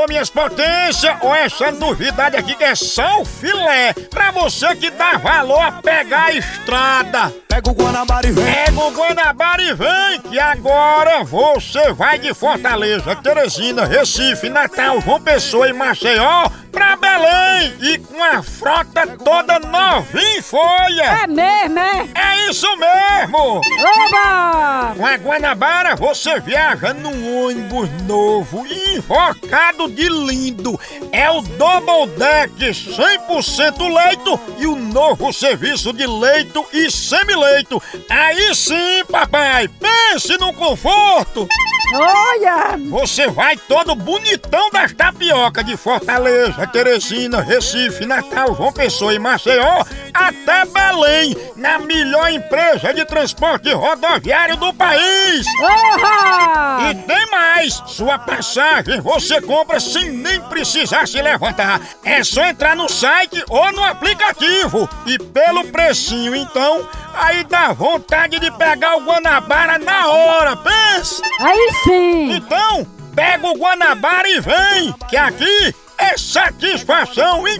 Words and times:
Alô, 0.00 0.08
minhas 0.08 0.30
potências, 0.30 1.14
ou 1.20 1.34
essa 1.34 1.70
novidade 1.72 2.34
aqui 2.34 2.54
que 2.54 2.64
é 2.64 2.74
só 2.74 3.20
o 3.20 3.24
filé, 3.24 3.92
pra 4.08 4.30
você 4.30 4.74
que 4.74 4.90
dá 4.90 5.18
valor 5.18 5.60
a 5.60 5.72
pegar 5.72 6.26
a 6.26 6.32
estrada. 6.32 7.34
Pega 7.46 7.70
o 7.70 7.74
Guanabara 7.74 8.26
e 8.26 8.32
vem. 8.32 8.44
Pega 8.44 8.80
o 8.80 8.90
Guanabara 8.92 9.62
e 9.62 9.74
vem, 9.74 10.20
que 10.22 10.38
agora 10.38 11.22
você 11.24 11.92
vai 11.92 12.18
de 12.18 12.32
Fortaleza, 12.32 13.14
Teresina, 13.16 13.84
Recife, 13.84 14.48
Natal, 14.48 15.02
João 15.02 15.20
Pessoa 15.20 15.68
e 15.68 15.72
Maceió 15.74 16.48
pra 16.72 16.96
Belém 16.96 17.74
e 17.80 17.98
com 17.98 18.22
a 18.22 18.42
frota 18.42 19.06
toda 19.22 19.58
novinha 19.58 20.38
em 20.38 20.42
folha. 20.42 21.24
É 21.24 21.26
mesmo, 21.26 21.78
é? 21.78 22.08
É 22.14 22.39
isso 22.50 22.66
mesmo! 22.76 23.60
Oba! 23.60 24.94
Com 24.96 25.06
a 25.06 25.14
Guanabara 25.14 25.94
você 25.94 26.40
viaja 26.40 26.92
num 26.92 27.46
ônibus 27.46 27.88
novo 28.02 28.66
invocado 28.66 29.88
de 29.88 30.08
lindo. 30.08 30.78
É 31.12 31.30
o 31.30 31.42
Double 31.42 32.08
Deck 32.18 32.52
100% 32.58 33.94
leito 33.94 34.40
e 34.58 34.66
o 34.66 34.74
novo 34.74 35.32
serviço 35.32 35.92
de 35.92 36.04
leito 36.06 36.66
e 36.72 36.90
semileito. 36.90 37.80
Aí 38.08 38.52
sim, 38.54 39.04
papai, 39.08 39.68
pense 39.68 40.36
no 40.36 40.52
conforto. 40.52 41.46
Olha! 41.94 42.76
Você 42.90 43.28
vai 43.28 43.56
todo 43.56 43.94
bonitão 43.94 44.70
das 44.70 44.92
tapioca 44.92 45.62
de 45.62 45.76
Fortaleza, 45.76 46.66
Teresina, 46.66 47.40
Recife, 47.40 48.06
Natal, 48.06 48.54
João 48.54 48.72
Pessoa 48.72 49.14
e 49.14 49.18
Maceió 49.18 49.84
até 50.14 50.64
Belém, 50.64 51.36
na 51.56 51.78
melhor 51.78 52.30
empresa 52.30 52.92
de 52.92 53.04
transporte 53.04 53.72
rodoviário 53.72 54.56
do 54.56 54.72
país. 54.74 55.46
Oha! 55.60 56.90
E 56.90 56.94
tem 56.94 57.30
mais! 57.30 57.82
Sua 57.86 58.18
passagem 58.18 59.00
você 59.00 59.40
compra 59.40 59.80
sem 59.80 60.10
nem 60.10 60.40
precisar 60.42 61.06
se 61.06 61.20
levantar. 61.20 61.80
É 62.04 62.22
só 62.22 62.44
entrar 62.44 62.76
no 62.76 62.88
site 62.88 63.42
ou 63.48 63.72
no 63.72 63.84
aplicativo. 63.84 64.88
E 65.06 65.18
pelo 65.18 65.64
precinho, 65.64 66.34
então, 66.34 66.88
aí 67.14 67.44
dá 67.44 67.72
vontade 67.72 68.38
de 68.38 68.50
pegar 68.52 68.96
o 68.96 69.04
Guanabara 69.04 69.78
na 69.78 70.08
hora, 70.08 70.56
pensa! 70.56 71.22
Aí 71.40 71.70
sim! 71.84 72.32
Então, 72.32 72.86
pega 73.14 73.46
o 73.46 73.58
Guanabara 73.58 74.28
e 74.28 74.40
vem, 74.40 74.94
que 75.08 75.16
aqui 75.16 75.74
é 75.98 76.16
satisfação 76.16 77.46
em 77.46 77.58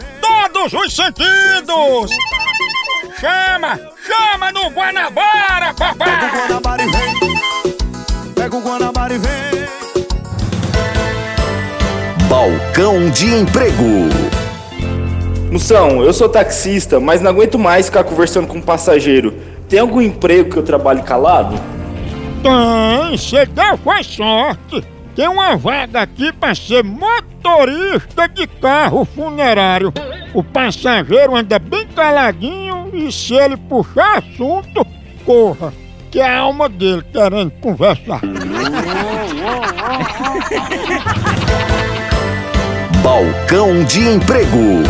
todos 0.61 0.75
os 0.75 0.95
sentidos! 0.95 2.11
Chama, 3.19 3.81
chama 4.07 4.53
no 4.53 4.69
Guanabara, 4.69 5.73
Pega 5.75 5.93
o 5.93 5.97
papai! 5.97 6.31
Guanabara 6.49 6.83
e 6.83 6.89
vem. 6.89 8.35
Pega 8.35 8.57
o 8.57 8.61
Guanabara 8.61 9.15
e 9.15 9.19
vem. 9.19 9.31
Balcão 12.29 13.11
de 13.11 13.35
Emprego. 13.35 14.09
Moção, 15.51 16.03
eu 16.03 16.13
sou 16.13 16.29
taxista, 16.29 17.01
mas 17.01 17.21
não 17.21 17.31
aguento 17.31 17.59
mais 17.59 17.87
ficar 17.87 18.05
conversando 18.05 18.47
com 18.47 18.59
um 18.59 18.63
passageiro. 18.63 19.35
Tem 19.69 19.79
algum 19.79 20.01
emprego 20.01 20.51
que 20.51 20.59
eu 20.59 20.63
trabalhe 20.63 21.03
calado? 21.03 21.59
Tem, 22.43 23.17
você 23.17 23.47
deu 23.47 23.79
foi 23.79 24.05
sorte. 24.05 24.85
Tem 25.17 25.27
uma 25.27 25.57
vaga 25.57 26.03
aqui 26.03 26.33
para 26.33 26.55
ser 26.55 26.85
motorista 26.85 28.29
de 28.29 28.47
carro 28.47 29.05
funerário. 29.05 29.93
O 30.33 30.45
passageiro 30.45 31.35
anda 31.35 31.59
bem 31.59 31.87
caladinho 31.89 32.91
e 32.95 33.11
se 33.11 33.35
ele 33.35 33.57
puxar 33.57 34.19
assunto, 34.19 34.87
corra. 35.25 35.73
Que 36.11 36.21
é 36.21 36.29
a 36.29 36.39
alma 36.39 36.69
dele 36.69 37.05
querendo 37.13 37.51
conversar. 37.61 38.21
Balcão 43.03 43.83
de 43.85 44.01
Emprego. 44.09 44.83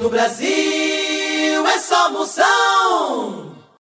No 0.00 0.08
Brasil 0.08 1.66
é 1.66 1.78
só 1.78 2.10
moção. 2.10 3.53